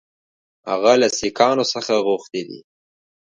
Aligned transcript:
هغه 0.69 0.93
له 1.01 1.07
سیکهانو 1.17 1.63
څخه 1.73 1.93
غوښتي 2.07 2.41
دي. 2.49 2.59